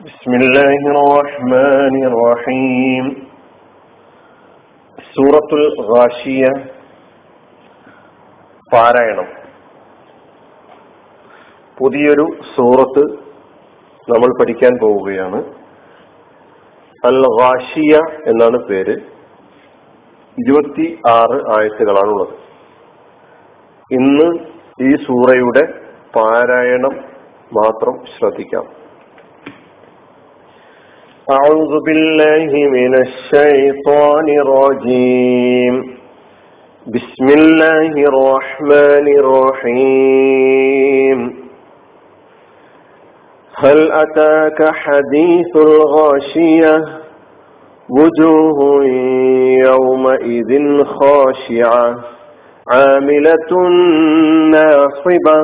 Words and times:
بسم 0.00 0.32
الله 0.36 0.80
الرحمن 0.94 1.94
الرحيم 2.06 3.06
സൂറത്തുൽ 5.08 5.62
ഗാഷിയ 5.88 6.44
പാരായണം 8.72 9.28
പുതിയൊരു 11.78 12.26
സൂറത്ത് 12.52 13.04
നമ്മൾ 14.08 14.30
പഠിക്കാൻ 14.38 14.72
പോവുകയാണ് 14.80 15.40
അൽ 17.02 17.20
ഗാഷിയ 17.38 17.94
എന്നാണ് 18.26 18.60
പേര് 18.64 18.94
ഇരുപത്തി 20.38 20.86
ആറ് 21.12 21.38
ആയത്തുകളാണുള്ളത് 21.56 22.34
ഇന്ന് 23.90 24.28
ഈ 24.80 24.92
സൂറയുടെ 25.06 25.64
പാരായണം 26.14 26.94
മാത്രം 27.52 27.96
ശ്രദ്ധിക്കാം 28.14 28.66
أعوذ 31.31 31.83
بالله 31.85 32.69
من 32.69 32.95
الشيطان 32.95 34.29
الرجيم. 34.29 35.97
بسم 36.87 37.27
الله 37.39 37.91
الرحمن 38.11 39.07
الرحيم. 39.19 41.19
هل 43.55 43.91
أتاك 43.91 44.69
حديث 44.73 45.55
الغاشية؟ 45.55 46.83
وجوه 47.89 48.85
يومئذ 49.67 50.83
خاشعة 50.83 51.95
عاملة 52.71 53.51
ناصبة 54.51 55.39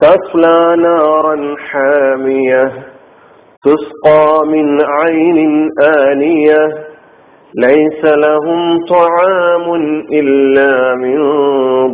تصلى 0.00 0.76
نارا 0.76 1.54
حامية. 1.58 2.72
تسقى 3.64 4.46
من 4.46 4.80
عين 4.80 5.68
آنية 5.82 6.68
ليس 7.54 8.04
لهم 8.04 8.78
طعام 8.88 9.74
إلا 10.12 10.94
من 10.94 11.18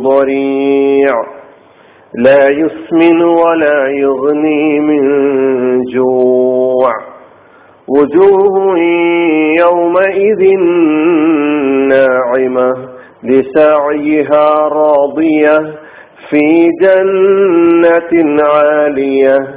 ضريع. 0.01 1.13
لا 2.15 2.49
يسمن 2.49 3.21
ولا 3.21 3.87
يغني 3.87 4.79
من 4.79 5.03
جوع. 5.93 6.91
وجوه 7.87 8.79
يومئذ 9.59 10.59
ناعمة 11.87 12.73
لسعيها 13.23 14.67
راضية 14.67 15.57
في 16.29 16.67
جنة 16.81 18.43
عالية. 18.43 19.56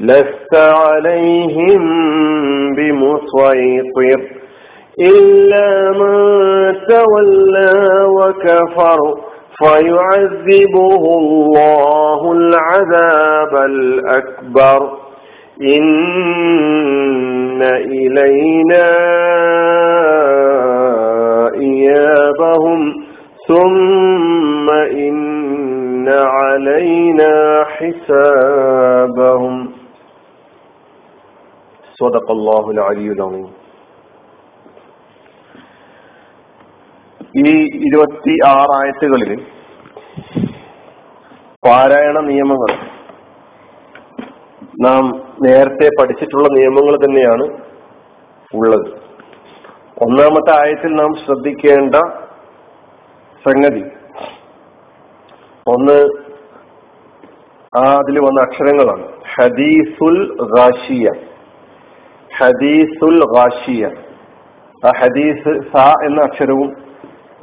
لست 0.00 0.54
عليهم 0.54 1.82
بمسيطر 2.74 4.20
إلا 5.00 5.90
من 5.90 6.16
تولى 6.88 8.04
وكفر 8.04 8.98
فيعذبه 9.58 11.18
الله 11.18 12.32
العذاب 12.32 13.54
الأكبر. 13.70 14.90
إن 15.62 17.62
إلينا 17.62 18.90
إيابهم. 21.54 22.94
ثم 23.48 24.70
إن 24.70 26.08
علينا 26.08 27.64
حسابهم. 27.64 29.19
ഈ 37.36 37.64
ഇരുപത്തി 37.86 38.36
ആറായത്തുകളിൽ 38.46 39.42
പാരായണ 41.66 42.20
നിയമങ്ങൾ 42.20 42.76
നാം 44.80 45.08
നേരത്തെ 45.42 45.88
പഠിച്ചിട്ടുള്ള 46.00 46.48
നിയമങ്ങൾ 46.48 46.96
തന്നെയാണ് 46.96 47.42
ഉള്ളത്. 48.54 48.86
ഒന്നാമത്തെ 50.02 50.66
ആയത്തിൽ 50.66 50.94
നാം 50.94 51.14
ശ്രദ്ധിക്കേണ്ട 51.14 51.94
സംഗതി 53.48 53.84
ഒന്ന് 55.66 55.98
ആ 57.78 57.94
അതിൽ 57.96 58.18
വന്ന 58.18 58.40
അക്ഷരങ്ങളാണ്. 58.42 59.06
ഹദീസുൽ 59.34 60.36
റാഷിയ. 60.58 61.29
ഹദീസുൽ 62.40 63.18
റാഷിയ 63.36 63.84
ആ 64.82 64.90
ഹദീസ് 65.00 65.52
സ 65.72 65.84
എന്ന 66.06 66.18
അക്ഷരവും 66.28 66.68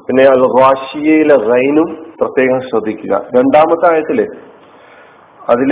പിന്നെ 0.08 0.24
അൽ 0.34 0.44
റാഷിയയിലെ 0.60 1.36
റൈനും 1.52 1.90
പ്രത്യേകം 2.20 2.60
ശ്രദ്ധിക്കുക. 2.70 3.14
രണ്ടാമത്തെ 3.38 3.86
ആയത്തിൽ 3.94 4.20
അതിൽ 5.54 5.72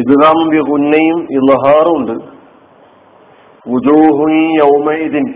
ഇദ്ഗാമും 0.00 0.48
ഉന്നയും 0.76 1.18
ഇലഹാറും 1.38 1.96
ഉണ്ട് 1.98 2.14
ഉജൂഹുൻ 3.66 4.32
യൗമൈദിൻ 4.60 5.26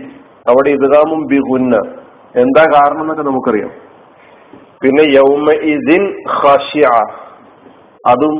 അവിടെ 0.49 0.69
ഇദ്ഗാമും 0.77 1.21
ബിഗുന്ന 1.31 1.75
എന്താ 2.43 2.63
കാരണം 2.73 3.01
എന്നൊക്കെ 3.01 3.23
നമുക്കറിയാം. 3.23 3.71
പിന്നെ 4.81 5.03
യൗമഇദിൻ 5.17 6.03
ഖാഷിയ 6.39 6.87
അതും 8.11 8.35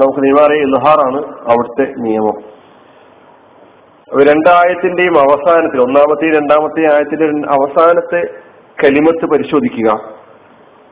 നമുക്ക് 0.00 0.20
നിയമറിയ 0.24 0.66
ഇൽഹാറാണ് 0.68 1.20
അവിടുത്തെ 1.50 1.84
നിയമം. 2.04 2.36
രണ്ടായത്തിന്റെയും 4.26 5.14
അവസാനത്തിൽ 5.20 5.78
ഒന്നാമത്തെയും 5.82 6.34
രണ്ടാമത്തെയും 6.34 6.90
ആയത്തിന്റെ 6.94 7.26
അവസാനത്തെ 7.56 8.20
കലിമത്ത് 8.82 9.24
പരിശോധിക്കുക. 9.32 9.88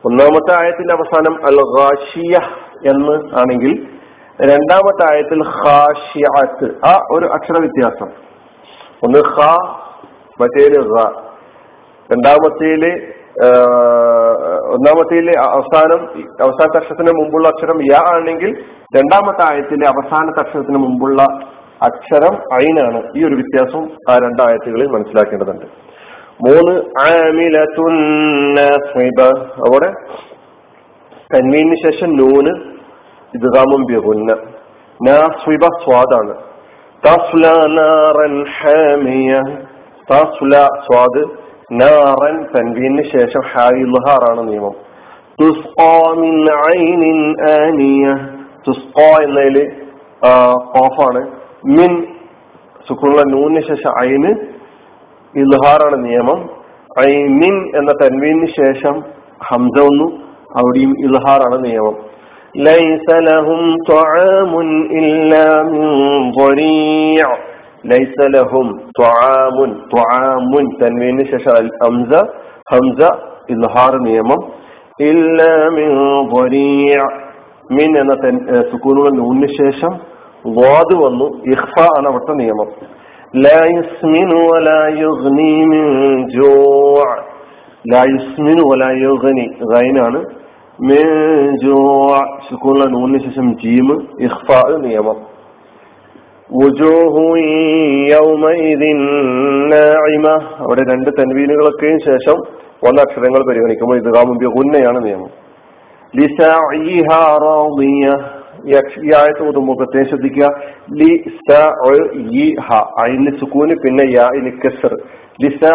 ഒന്നാമത്തെ 0.03 0.51
ആയത്തിന്റെ 0.61 0.93
അവസാനം 0.93 1.35
അൽ 1.47 1.57
റാഷിയ 1.77 2.33
എന്ന് 2.91 3.15
ആണെങ്കിൽ 3.39 3.73
രണ്ടാമത്തെ 4.51 5.03
ആയത്തിൽ 5.11 5.43
ഹാഷിയാത്ത് 5.55 6.67
ആ 6.89 6.93
ഒരു 7.15 7.25
അക്ഷര 7.37 7.57
വ്യത്യാസം. 7.59 8.09
ഒന്ന് 9.05 9.21
ഹ 9.33 9.47
മറ്റേൽ 10.41 10.73
രണ്ടാമത്തേൽ 12.09 12.83
ഒന്നാമത്തേൽ 14.75 15.27
അവസാനം 15.39 16.01
അവസാനത്തെ 16.45 16.77
അക്ഷരത്തിന് 16.77 17.13
മുമ്പുള്ള 17.19 17.47
അക്ഷരം 17.47 17.79
യ 17.91 17.95
ആണെങ്കിൽ 18.13 18.51
രണ്ടാമത്തെ 18.97 19.43
ആയത്തിലെ 19.51 19.85
അവസാനത്തെ 19.87 20.41
അക്ഷരത്തിന് 20.43 20.77
മുമ്പുള്ള 20.77 21.21
അക്ഷരം 21.83 22.35
ഐനാണ് 22.53 23.03
ഈ 23.15 23.25
ഒരു 23.25 23.35
വ്യത്യാസം 23.35 23.89
ആ 24.09 24.17
രണ്ടായത്തുകളിൽ 24.17 24.87
മനസ്സിലാക്കേണ്ടതുണ്ട്. 24.87 25.65
മൂന്ന് 26.49 26.71
അവിടെ 29.59 29.93
തന്മീന് 31.35 31.75
ശേഷം 31.75 32.17
നൂന് 32.17 32.49
ഇദ്ഗാമും 33.35 33.81
ബിഹുന്ന 33.81 34.33
നാസ്വിബ 35.09 35.61
സ്വാദാണ്. 35.61 36.33
സ്വാദ് 40.85 41.29
നാറൻ 41.71 42.43
തൻവീന് 42.43 43.03
ശേഷം 43.03 43.41
ഹായിഹാറാണ് 43.53 44.47
നിയമം. 44.47 44.75
തുസ്ഖാ 45.41 46.11
മിൻ 46.11 46.47
ഐനിൻ 46.77 47.35
ആനിയ. 47.51 48.13
തുസ്ഖാ 48.67 49.23
എന്നതിൽ 49.23 49.71
ഖാഫാണ് 50.25 51.44
മിൻ 51.76 51.92
സുഖമുള്ള 52.88 53.22
നൂന് 53.30 53.60
ശേഷം 53.60 53.92
അയിന് 54.00 54.30
ഇൽഹാറാണ് 55.34 55.98
നിയമം 56.06 56.40
മിൻ 57.40 57.56
എന്ന 57.78 57.90
തൻവീന് 58.02 58.46
ശേഷം 58.56 58.94
ഹംസ 59.50 59.76
ഒന്നു 59.82 60.06
അവിടെയും 60.58 60.94
ഇൽഹാറാണ് 61.06 61.58
നിയമം 61.66 61.96
ليس 62.54 63.08
لهم 63.20 63.76
طعام 63.84 64.52
إلا 64.92 65.62
من 65.64 65.86
ضريع 66.32 67.26
ليس 67.84 68.14
لهم 68.28 68.66
طعام 68.94 69.56
طعام 69.88 70.52
تنوين 70.80 71.26
ششاء 71.26 71.60
الأمزة 71.60 72.20
همزة 72.66 73.08
إظهار 73.50 73.92
നിയമം 74.00 74.40
إلا 75.02 75.52
من 75.70 75.90
ضريع 76.28 77.00
من 77.70 77.90
എന്ന 77.96 78.14
സുക്കൂനുള്ള 78.70 79.10
നൂന്നിന് 79.10 79.48
ശേഷം 79.54 79.92
വാദ് 80.47 81.03
വന്നു 81.03 81.25
ഇഹ്ഫ 81.25 81.81
ആണ് 81.97 82.07
അവിടുത്തെ 82.07 82.31
നിയമം. 82.31 82.95
ാണ് 83.37 83.73
നൂലിന് 92.93 93.19
ശേഷം 93.19 93.53
ജീമ് 93.53 94.23
ഇഹ്ഫ 94.23 94.65
നിയമം. 94.75 95.35
അവിടെ 100.57 100.93
രണ്ട് 100.93 101.09
തൻവീനുകളൊക്കെയും 101.19 101.99
ശേഷം 101.99 102.39
വന്ന 102.83 103.01
അക്ഷരങ്ങൾ 103.01 103.49
പരിഗണിക്കുമ്പോൾ 103.49 103.97
ഇത് 103.97 104.15
കാമുമ്പ 104.15 104.43
ഉന്നയാണ് 104.43 105.05
നിയമം 105.05 105.45
ഈ 109.00 109.10
ആയത്ത് 109.18 109.42
ഓതുമ്പോൾ 109.48 109.76
പ്രത്യേകം 109.76 110.08
ശ്രദ്ധിക്കുക 110.08 110.48
ലി 110.98 111.10
സ 111.40 111.58
സുക്കൂന് 113.40 113.74
പിന്നെ 113.82 114.04
യാ 114.12 114.26
ഇനി 114.38 114.52
കസർ 114.62 114.94
ലിസ 115.42 115.72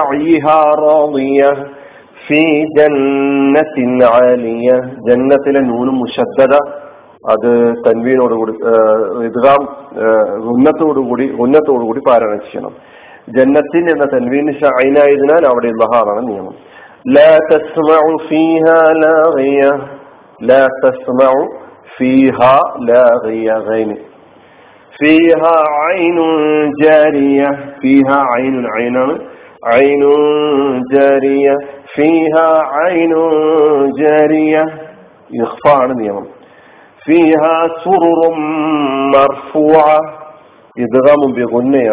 ഫീ 2.26 2.42
ജന്നത്തിൻ 2.78 3.92
ആലിയ 4.10 4.70
ജന്നത്തിലെ 5.08 5.62
നൂനും 5.66 5.96
മുഷദ്ദത 6.00 6.56
അത് 7.26 7.52
തൻവീനോടുകൂടി 7.86 8.54
ഇദ്ഗാം 9.28 9.62
ഉന്നത്തോടുകൂടി 10.54 11.26
ഉന്നത്തോടുകൂടി 11.44 12.02
പാരായണം 12.08 12.42
ചെയ്യണം 12.46 12.74
ജന്നത്തിൻ 13.36 13.86
എന്ന 13.94 14.06
തൻവീന് 14.14 14.54
ഷൈനായതിനാൽ 14.54 15.44
അവിടെ 15.52 15.68
ഇല്ലഹാറാണ് 15.68 16.24
നിയമം 16.28 16.56
لا 17.08 17.38
تسمع 17.50 18.02
فيها 18.22 18.94
لاغية 18.96 19.72
لا 20.42 20.68
تسمع 20.80 21.32
فيها 21.97 22.61
لاغيين 22.81 23.99
فيها 25.01 25.65
عين 25.69 26.19
جارية 26.83 27.49
فيها 27.81 28.25
عين 28.35 28.67
عين 28.77 28.97
عين 29.67 30.03
جارية 30.93 31.57
فيها 31.95 32.63
عين 32.63 33.15
جارية. 33.99 34.65
يخفى 35.31 35.83
عن 35.83 35.91
اليمن. 35.91 36.27
فيها 37.05 37.69
سرر 37.85 38.35
مرفوعة. 39.15 40.01
إدغام 40.79 41.33
بغنية 41.33 41.91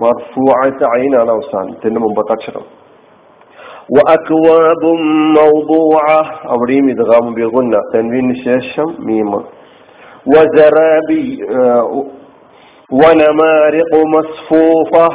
مرفوعة 0.00 0.90
عين 0.92 1.14
على 1.14 1.32
وسان 1.32 1.80
تنم 1.82 2.14
بطاشرة 2.14 2.62
وأكواب 3.96 4.84
موضوعة. 5.38 6.22
أوريم 6.48 6.88
إدغام 6.88 7.34
بغنة 7.34 7.78
تنوين 7.92 8.30
الشاشم 8.30 8.94
ميم 8.98 9.34
وزرابي 10.26 11.44
آه، 11.50 12.04
ونمارق 12.92 13.92
مصفوفة. 14.06 15.08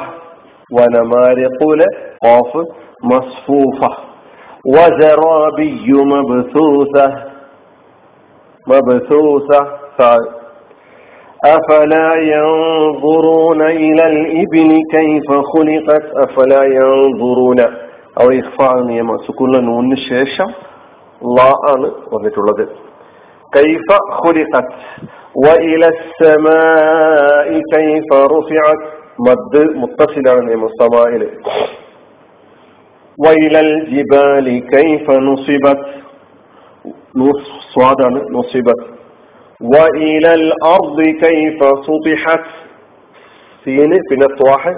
ونمارق 0.74 1.60
قاف 2.24 2.66
مصفوفة. 3.04 3.98
وزرابي 4.66 5.94
مبثوثة. 5.94 7.14
مبثوثة. 8.68 9.68
أفلا 11.46 12.16
ينظرون 12.16 13.62
إلى 13.62 14.08
الإبن 14.08 14.80
كيف 14.92 15.28
خلقت؟ 15.54 16.04
أفلا 16.16 16.64
ينظرون 16.64 17.87
أو 18.17 18.27
إخفاء 18.33 18.75
നിയമ 18.85 19.11
സുക്കുള്ള 19.27 19.55
നൂന്നിന് 19.69 19.99
ശേഷം 20.11 20.49
ലാ 21.21 21.50
ആണ് 21.73 21.89
വന്നിട്ടുള്ളത് 22.12 22.65
كيف 23.53 23.89
خلقت 24.21 24.69
وإلى 25.37 25.89
السماء 25.97 27.49
كيف 27.73 28.09
رفعت 28.31 28.83
മദ് 29.19 29.62
മുത്തസിലാണ് 29.81 30.43
നിയമം 30.47 30.71
സമായില് 30.79 31.27
വൈലൽ 33.19 33.69
ജിബാലി 33.91 34.56
കൈഫ 34.71 35.06
നുസിബത് 35.27 35.85
സ്വാദാണ് 37.73 38.21
നുസിബത് 38.37 38.85
വൈലൽ 39.61 40.44
അർദി 40.71 41.11
കൈഫ 41.21 41.59
സുതിഹത് 41.87 42.50
സീന് 43.67 43.99
പിന്നെ 44.09 44.29
ത്വാഹ് 44.39 44.73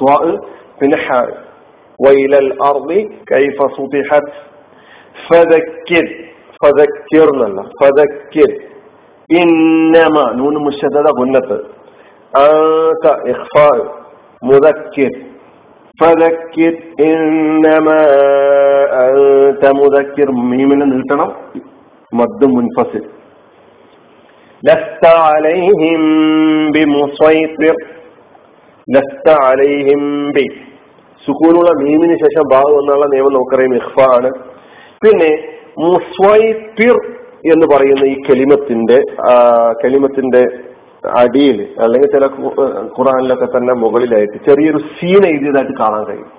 ത്വാഹ് 0.00 0.32
പിന്നെ 0.80 0.98
ഹാ 1.04 1.20
وإلى 2.05 2.37
الأرض 2.37 2.91
كيف 3.27 3.57
سطحت. 3.77 4.27
فذكر 5.29 6.05
فذكرنا 6.61 7.63
فذكر. 7.81 8.51
إنما 9.41 10.31
نون 10.31 10.65
مشددة 10.67 11.09
قلنا. 11.19 11.39
أنت 12.35 13.05
إخفاء 13.05 13.95
مذكر. 14.43 15.09
فذكر 16.01 16.73
إنما 16.99 17.99
أنت 19.09 19.63
مذكر. 19.65 20.31
ميمنا 20.31 20.85
نلتنا 20.85 21.35
مد 22.13 22.45
منفصل. 22.45 23.05
لست 24.63 25.05
عليهم 25.05 26.01
بمسيطر. 26.71 27.75
لست 28.95 29.27
عليهم 29.29 30.31
بمسيطر 30.31 30.70
സുക്കൂനുള്ള 31.25 31.71
മീമിന് 31.83 32.15
ശേഷം 32.15 32.43
ഭാഗം 32.53 32.79
എന്നുള്ള 32.79 33.05
നിയമം 33.05 33.33
നമുക്കറിയാം 33.33 33.75
ഇഹ്ഫ 33.75 33.99
ആണ് 34.15 34.29
പിന്നെ 35.03 35.31
മുസ്വൈത്തിർ 35.79 36.95
എന്ന് 37.53 37.75
പറയുന്ന 37.75 38.05
ഈ 38.05 38.15
കലിമത്തിന്റെ 38.29 38.97
കെലിമത്തിന്റെ 39.83 40.41
അടിയിൽ 41.19 41.75
അല്ലെങ്കിൽ 41.79 42.11
ചില 42.11 42.25
ഖുറാനിലൊക്കെ 42.97 43.45
തന്നെ 43.45 43.73
മുകളിലായിട്ട് 43.73 44.37
ചെറിയൊരു 44.49 44.77
സീൻ 44.77 45.25
എഴുതിയതായിട്ട് 45.25 45.77
കാണാൻ 45.79 46.03
കഴിയും. 46.03 46.31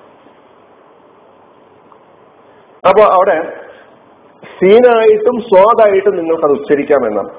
അപ്പൊ 2.89 3.03
അവിടെ 3.03 3.37
സീനായിട്ടും 4.59 5.41
സ്വാദായിട്ടും 5.41 6.17
നിങ്ങൾക്ക് 6.17 6.45
അത് 6.45 6.53
ഉച്ചരിക്കാം 6.53 7.07
എന്നാണ്. 7.07 7.33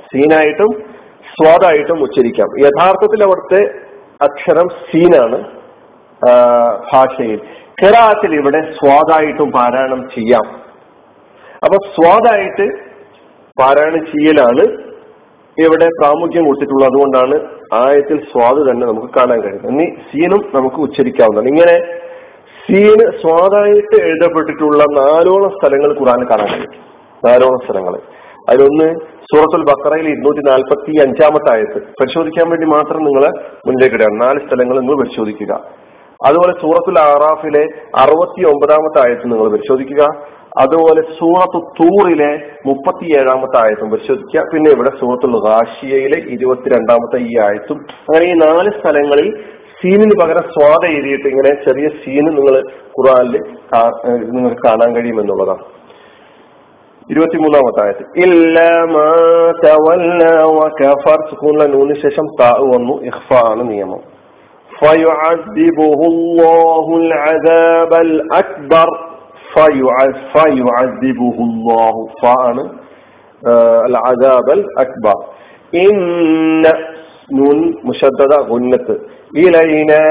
സീനായിട്ടും 0.00 0.72
സ്വാദായിട്ടും 1.32 2.02
ഉച്ചരിക്കാം. 2.02 2.48
യഥാർത്ഥത്തിൽ 2.60 3.22
അവിടുത്തെ 3.24 3.62
അക്ഷരം 4.22 4.68
സീനാണ്. 4.68 5.61
ഭാഷയിൽ. 6.94 7.40
ഖിറാത്തിൽ 7.84 8.34
ഇവിടെ 8.34 8.60
സ്വാദായിട്ടും 8.60 9.52
പാരായണം 9.52 10.08
ചെയ്യാം. 10.08 10.46
അപ്പൊ 11.64 11.76
സ്വാദായിട്ട് 11.76 12.68
പാരായണം 13.60 14.06
ചെയ്യലാണ് 14.06 14.92
ഇവിടെ 15.58 15.86
പ്രാമുഖ്യം 15.86 16.44
കൊടുത്തിട്ടുള്ളത്. 16.44 16.90
അതുകൊണ്ടാണ് 16.90 17.34
ആയത്തിൽ 17.74 18.20
സ്വാദ് 18.20 18.70
തന്നെ 18.70 18.86
നമുക്ക് 18.86 19.14
കാണാൻ 19.14 19.40
കഴിയുന്നത്. 19.40 19.72
ഇനി 19.72 19.84
സീനും 19.84 20.50
നമുക്ക് 20.54 20.76
ഉച്ചരിക്കാവുന്നതാണ്. 20.76 21.48
ഇങ്ങനെ 21.48 22.02
സീന് 22.66 23.12
സ്വാദായിട്ട് 23.22 24.02
എഴുതപ്പെട്ടിട്ടുള്ള 24.02 24.82
നാലോളം 24.82 25.50
സ്ഥലങ്ങൾ 25.50 26.00
ഖുറാൻ 26.00 26.24
കാണാൻ 26.30 26.46
കഴിയും. 26.46 26.82
നാലോളം 27.26 27.58
സ്ഥലങ്ങൾ. 27.58 27.98
അതിലൊന്ന് 28.48 29.00
സൂറത്തുൽ 29.22 29.62
ബക്കറയിൽ 29.62 30.08
ഇരുന്നൂറ്റി 30.08 30.40
നാൽപ്പത്തി 30.40 31.00
അഞ്ചാമത്തെ 31.00 31.52
ആയത്ത്. 31.52 31.86
പരിശോധിക്കാൻ 31.86 32.50
വേണ്ടി 32.50 32.66
മാത്രം 32.66 33.04
നിങ്ങൾ 33.04 33.28
മുന്നിലേക്ക് 33.66 33.96
ഇടാം 33.96 34.18
നാല് 34.18 34.38
സ്ഥലങ്ങൾ 34.38 34.80
നിങ്ങൾ 34.80 35.04
പരിശോധിക്കുക. 35.04 35.81
അതുപോലെ 36.26 36.52
സൂറത്തുൽ 36.60 36.98
ആറാഫിലെ 36.98 37.64
അറുപത്തി 37.96 38.46
ഒമ്പതാമത്തെ 38.46 39.08
ആയത്ത് 39.08 39.32
നിങ്ങൾ 39.32 39.48
പരിശോധിക്കുക. 39.48 40.06
അതുപോലെ 40.58 41.00
സൂറത്ത് 41.00 41.60
തൂറിലെ 41.66 42.40
മുപ്പത്തി 42.66 43.04
ഏഴാമത്തെ 43.04 43.56
ആയത്തും 43.56 43.90
പരിശോധിക്കുക. 43.90 44.40
പിന്നെ 44.54 44.70
ഇവിടെ 44.70 44.90
സൂറത്തുൽ 45.00 45.32
റാഷിയയിലെ 45.46 46.18
ഇരുപത്തിരണ്ടാമത്തെ 46.18 47.18
ഈ 47.22 47.38
ആയത്തും. 47.38 47.76
അങ്ങനെ 47.76 48.24
ഈ 48.24 48.32
നാല് 48.32 48.70
സ്ഥലങ്ങളിൽ 48.80 49.44
സീനിന് 49.82 50.12
പകരം 50.22 50.42
സ്വാദ 50.42 50.90
എഴുതിയിട്ട് 50.90 51.28
ഇങ്ങനെ 51.28 51.48
ചെറിയ 51.48 51.88
സീന് 51.88 52.26
നിങ്ങൾ 52.26 52.62
ഖുറാനിൽ 52.98 53.38
നിങ്ങൾക്ക് 54.32 54.56
കാണാൻ 54.56 54.96
കഴിയുമെന്നുള്ളതാണ്. 54.96 55.64
ഇരുപത്തിമൂന്നാമത്തെ 57.10 57.84
ആയത്ത്. 57.84 58.04
സുക്കൂണിലെ 61.30 61.66
നൂന് 61.66 61.94
ശേഷം 61.94 62.26
താ 62.40 62.50
വന്നു. 62.74 63.02
ഇഹ്ഫ 63.02 63.44
ആണ് 63.46 63.70
നിയമം. 63.70 64.21
فيعذبه 64.81 65.99
الله 66.07 66.85
العذاب 66.97 67.91
الأكبر 68.01 68.87
فيعذبه 70.33 71.37
الله 71.39 71.93
فأنا 72.21 72.65
العذاب 73.85 74.47
الأكبر 74.49 75.15
إن 75.73 75.95
نون 77.29 77.59
مشددة 77.83 78.37
غنة 78.49 78.87
إلينا 79.35 80.03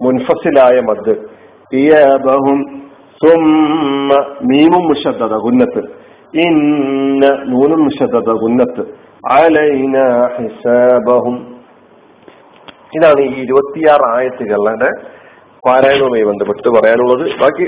മുൻഫസിലായ 0.00 0.76
മദ് 0.86 1.12
ഇയബഹും 1.72 2.60
സുമ്മ 3.20 4.10
മീമും 4.48 4.84
മുഷദ്ദത 4.90 5.34
ഗുന്നത്ത് 5.44 5.82
ഇന്ന 6.44 7.24
നൂനും 7.50 7.80
മുഷദ്ദത 7.86 8.30
ഗുന്നത്ത് 8.42 8.82
അലൈന 9.34 9.96
ഹിസാബഹും 10.36 11.36
ഇതാണ് 12.97 13.21
ഈ 13.21 13.33
ഇരുപത്തിയാറ് 13.45 14.05
ആയത്തുകളുടെ 14.15 14.89
പാരായണവുമായി 15.67 16.23
ബന്ധപ്പെട്ട് 16.23 16.69
പറയാനുള്ളത്. 16.75 17.23
ബാക്കി 17.41 17.65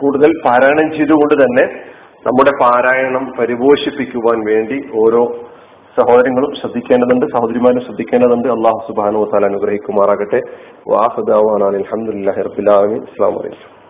കൂടുതൽ 0.00 0.30
പാരായണം 0.46 0.88
ചെയ്തുകൊണ്ട് 0.96 1.34
തന്നെ 1.42 1.64
നമ്മുടെ 2.26 2.52
പാരായണം 2.62 3.24
പരിപോഷിപ്പിക്കുവാൻ 3.38 4.38
വേണ്ടി 4.50 4.78
ഓരോ 5.02 5.22
സഹോദരങ്ങളും 5.96 6.50
ശ്രദ്ധിക്കേണ്ടതുണ്ട് 6.60 7.26
സഹോദരിമാരും 7.34 7.80
ശ്രദ്ധിക്കേണ്ടതുണ്ട്. 7.80 8.48
അള്ളാഹു 8.48 8.80
സുബാനു 8.88 9.24
താല 9.32 9.46
അനുഗ്രഹിക്കുമാറാകട്ടെ. 9.52 10.40
വാഹദാൻ 10.92 11.62
അലഹമുല്ലാ 11.68 12.34
ഹർബുലാമി 12.38 12.98
ഇസ്ലാം 13.08 13.34
വലൈക്കും 13.38 13.85